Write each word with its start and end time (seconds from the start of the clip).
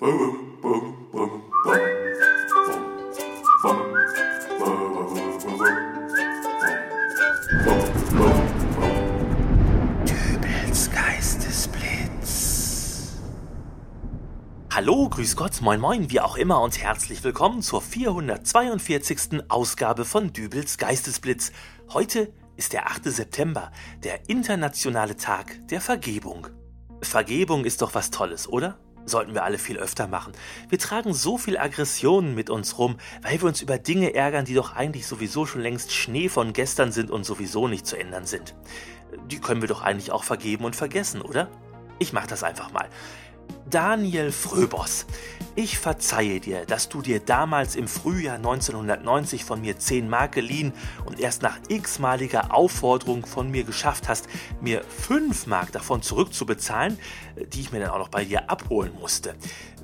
Hallo, 0.00 0.10
grüß 15.08 15.34
Gott, 15.34 15.60
moin 15.62 15.80
moin, 15.80 16.10
wie 16.10 16.20
auch 16.20 16.36
immer 16.36 16.60
und 16.60 16.80
herzlich 16.80 17.24
willkommen 17.24 17.62
zur 17.62 17.82
442. 17.82 19.42
Ausgabe 19.48 20.04
von 20.04 20.32
Dübels 20.32 20.78
Geistesblitz. 20.78 21.50
Heute 21.92 22.32
ist 22.54 22.72
der 22.72 22.86
8. 22.86 23.02
September, 23.06 23.72
der 24.04 24.28
internationale 24.28 25.16
Tag 25.16 25.58
der 25.66 25.80
Vergebung. 25.80 26.46
Vergebung 27.02 27.64
ist 27.64 27.82
doch 27.82 27.96
was 27.96 28.12
Tolles, 28.12 28.48
oder? 28.48 28.78
Sollten 29.08 29.34
wir 29.34 29.44
alle 29.44 29.58
viel 29.58 29.78
öfter 29.78 30.06
machen. 30.06 30.32
Wir 30.68 30.78
tragen 30.78 31.14
so 31.14 31.38
viel 31.38 31.58
Aggressionen 31.58 32.34
mit 32.34 32.50
uns 32.50 32.78
rum, 32.78 32.98
weil 33.22 33.40
wir 33.40 33.48
uns 33.48 33.62
über 33.62 33.78
Dinge 33.78 34.14
ärgern, 34.14 34.44
die 34.44 34.54
doch 34.54 34.76
eigentlich 34.76 35.06
sowieso 35.06 35.46
schon 35.46 35.62
längst 35.62 35.92
Schnee 35.92 36.28
von 36.28 36.52
gestern 36.52 36.92
sind 36.92 37.10
und 37.10 37.24
sowieso 37.24 37.68
nicht 37.68 37.86
zu 37.86 37.96
ändern 37.98 38.26
sind. 38.26 38.54
Die 39.30 39.40
können 39.40 39.60
wir 39.62 39.68
doch 39.68 39.82
eigentlich 39.82 40.12
auch 40.12 40.24
vergeben 40.24 40.64
und 40.64 40.76
vergessen, 40.76 41.22
oder? 41.22 41.48
Ich 41.98 42.12
mach 42.12 42.26
das 42.26 42.42
einfach 42.42 42.70
mal. 42.70 42.88
Daniel 43.70 44.32
Fröbos, 44.32 45.04
ich 45.54 45.76
verzeihe 45.76 46.40
dir, 46.40 46.64
dass 46.64 46.88
du 46.88 47.02
dir 47.02 47.20
damals 47.20 47.76
im 47.76 47.86
Frühjahr 47.86 48.36
1990 48.36 49.44
von 49.44 49.60
mir 49.60 49.78
10 49.78 50.08
Mark 50.08 50.32
geliehen 50.32 50.72
und 51.04 51.20
erst 51.20 51.42
nach 51.42 51.58
x-maliger 51.68 52.54
Aufforderung 52.54 53.26
von 53.26 53.50
mir 53.50 53.64
geschafft 53.64 54.08
hast, 54.08 54.26
mir 54.62 54.82
5 54.84 55.46
Mark 55.48 55.72
davon 55.72 56.00
zurückzubezahlen, 56.00 56.98
die 57.52 57.60
ich 57.60 57.70
mir 57.70 57.80
dann 57.80 57.90
auch 57.90 57.98
noch 57.98 58.08
bei 58.08 58.24
dir 58.24 58.48
abholen 58.48 58.92
musste. 58.98 59.34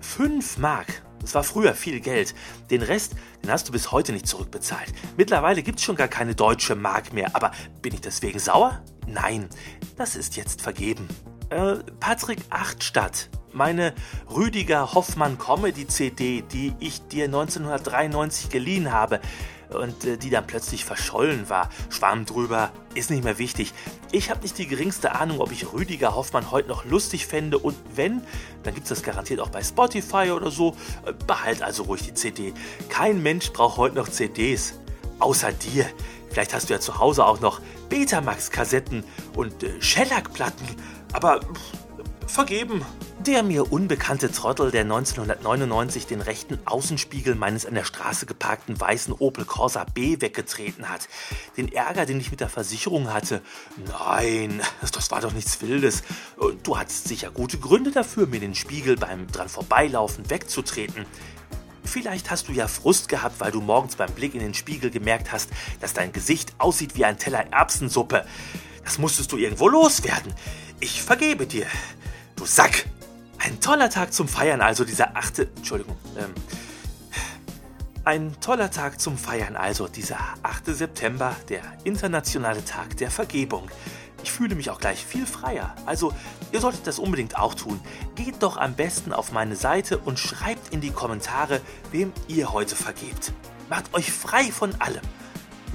5 0.00 0.56
Mark, 0.58 1.02
das 1.20 1.34
war 1.34 1.44
früher 1.44 1.74
viel 1.74 2.00
Geld. 2.00 2.34
Den 2.70 2.80
Rest, 2.80 3.16
den 3.42 3.50
hast 3.50 3.68
du 3.68 3.72
bis 3.72 3.92
heute 3.92 4.12
nicht 4.12 4.26
zurückbezahlt. 4.26 4.92
Mittlerweile 5.18 5.62
gibt 5.62 5.78
es 5.78 5.84
schon 5.84 5.96
gar 5.96 6.08
keine 6.08 6.34
deutsche 6.34 6.74
Mark 6.74 7.12
mehr, 7.12 7.34
aber 7.36 7.50
bin 7.82 7.92
ich 7.92 8.00
deswegen 8.00 8.38
sauer? 8.38 8.82
Nein, 9.06 9.48
das 9.96 10.16
ist 10.16 10.36
jetzt 10.36 10.62
vergeben. 10.62 11.06
Äh, 11.50 11.76
Patrick 12.00 12.38
Achtstadt, 12.48 13.28
meine 13.54 13.94
Rüdiger 14.34 14.94
Hoffmann 14.94 15.38
Comedy 15.38 15.86
CD, 15.86 16.42
die 16.42 16.74
ich 16.80 17.06
dir 17.08 17.26
1993 17.26 18.50
geliehen 18.50 18.92
habe 18.92 19.20
und 19.70 20.04
äh, 20.04 20.16
die 20.16 20.30
dann 20.30 20.46
plötzlich 20.46 20.84
verschollen 20.84 21.48
war. 21.48 21.68
Schwamm 21.90 22.26
drüber, 22.26 22.70
ist 22.94 23.10
nicht 23.10 23.24
mehr 23.24 23.38
wichtig. 23.38 23.72
Ich 24.12 24.30
habe 24.30 24.40
nicht 24.42 24.58
die 24.58 24.66
geringste 24.66 25.14
Ahnung, 25.14 25.40
ob 25.40 25.52
ich 25.52 25.72
Rüdiger 25.72 26.14
Hoffmann 26.14 26.50
heute 26.50 26.68
noch 26.68 26.84
lustig 26.84 27.26
fände 27.26 27.58
und 27.58 27.76
wenn, 27.94 28.22
dann 28.62 28.74
gibt 28.74 28.84
es 28.84 28.90
das 28.90 29.02
garantiert 29.02 29.40
auch 29.40 29.50
bei 29.50 29.62
Spotify 29.62 30.30
oder 30.30 30.50
so. 30.50 30.76
Äh, 31.06 31.12
behalt 31.26 31.62
also 31.62 31.84
ruhig 31.84 32.02
die 32.02 32.14
CD. 32.14 32.52
Kein 32.88 33.22
Mensch 33.22 33.52
braucht 33.52 33.76
heute 33.76 33.96
noch 33.96 34.08
CDs. 34.08 34.74
Außer 35.20 35.52
dir. 35.52 35.86
Vielleicht 36.30 36.52
hast 36.52 36.68
du 36.68 36.74
ja 36.74 36.80
zu 36.80 36.98
Hause 36.98 37.24
auch 37.24 37.40
noch 37.40 37.60
Betamax-Kassetten 37.88 39.04
und 39.36 39.62
äh, 39.62 39.80
Shellac-Platten. 39.80 40.66
Aber 41.12 41.40
pff, 41.40 42.26
vergeben. 42.26 42.84
Der 43.26 43.42
mir 43.42 43.72
unbekannte 43.72 44.30
Trottel, 44.30 44.70
der 44.70 44.82
1999 44.82 46.06
den 46.06 46.20
rechten 46.20 46.58
Außenspiegel 46.66 47.34
meines 47.34 47.64
an 47.64 47.72
der 47.72 47.84
Straße 47.84 48.26
geparkten 48.26 48.78
weißen 48.78 49.14
Opel 49.14 49.46
Corsa 49.46 49.84
B 49.84 50.20
weggetreten 50.20 50.90
hat. 50.90 51.08
Den 51.56 51.72
Ärger, 51.72 52.04
den 52.04 52.20
ich 52.20 52.30
mit 52.30 52.40
der 52.40 52.50
Versicherung 52.50 53.14
hatte. 53.14 53.40
Nein, 53.86 54.60
das 54.92 55.10
war 55.10 55.22
doch 55.22 55.32
nichts 55.32 55.62
Wildes. 55.62 56.02
Du 56.64 56.76
hattest 56.76 57.08
sicher 57.08 57.30
gute 57.30 57.56
Gründe 57.56 57.92
dafür, 57.92 58.26
mir 58.26 58.40
den 58.40 58.54
Spiegel 58.54 58.96
beim 58.96 59.26
dran 59.28 59.48
vorbeilaufen 59.48 60.28
wegzutreten. 60.28 61.06
Vielleicht 61.82 62.30
hast 62.30 62.48
du 62.48 62.52
ja 62.52 62.68
Frust 62.68 63.08
gehabt, 63.08 63.40
weil 63.40 63.52
du 63.52 63.62
morgens 63.62 63.96
beim 63.96 64.12
Blick 64.12 64.34
in 64.34 64.40
den 64.40 64.52
Spiegel 64.52 64.90
gemerkt 64.90 65.32
hast, 65.32 65.48
dass 65.80 65.94
dein 65.94 66.12
Gesicht 66.12 66.52
aussieht 66.58 66.94
wie 66.94 67.06
ein 67.06 67.16
Teller 67.16 67.50
Erbsensuppe. 67.50 68.26
Das 68.84 68.98
musstest 68.98 69.32
du 69.32 69.38
irgendwo 69.38 69.68
loswerden. 69.68 70.34
Ich 70.78 71.00
vergebe 71.00 71.46
dir. 71.46 71.66
Du 72.36 72.44
Sack! 72.44 72.84
Ein 73.44 73.60
toller 73.60 73.90
Tag 73.90 74.14
zum 74.14 74.26
Feiern, 74.26 74.62
also 74.62 74.84
dieser 74.84 75.18
achte. 75.18 75.50
Entschuldigung. 75.56 75.98
Ähm, 76.16 76.32
ein 78.02 78.40
toller 78.40 78.70
Tag 78.70 78.98
zum 78.98 79.18
Feiern, 79.18 79.54
also 79.54 79.86
dieser 79.86 80.18
8. 80.42 80.66
September, 80.74 81.36
der 81.50 81.60
internationale 81.84 82.64
Tag 82.64 82.96
der 82.96 83.10
Vergebung. 83.10 83.70
Ich 84.22 84.32
fühle 84.32 84.54
mich 84.54 84.70
auch 84.70 84.80
gleich 84.80 85.04
viel 85.04 85.26
freier. 85.26 85.74
Also, 85.84 86.14
ihr 86.52 86.60
solltet 86.62 86.86
das 86.86 86.98
unbedingt 86.98 87.38
auch 87.38 87.54
tun. 87.54 87.80
Geht 88.14 88.42
doch 88.42 88.56
am 88.56 88.76
besten 88.76 89.12
auf 89.12 89.30
meine 89.30 89.56
Seite 89.56 89.98
und 89.98 90.18
schreibt 90.18 90.72
in 90.72 90.80
die 90.80 90.90
Kommentare, 90.90 91.60
wem 91.92 92.14
ihr 92.28 92.50
heute 92.50 92.76
vergebt. 92.76 93.34
Macht 93.68 93.92
euch 93.92 94.10
frei 94.10 94.44
von 94.44 94.74
allem. 94.80 95.02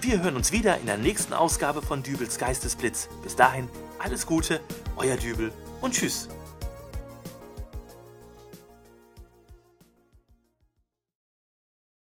Wir 0.00 0.22
hören 0.22 0.36
uns 0.36 0.52
wieder 0.52 0.78
in 0.78 0.86
der 0.86 0.96
nächsten 0.96 1.34
Ausgabe 1.34 1.82
von 1.82 2.02
Dübels 2.02 2.38
Geistesblitz. 2.38 3.10
Bis 3.22 3.36
dahin, 3.36 3.68
alles 3.98 4.24
Gute, 4.24 4.62
euer 4.96 5.16
Dübel 5.16 5.52
und 5.82 5.92
tschüss. 5.92 6.30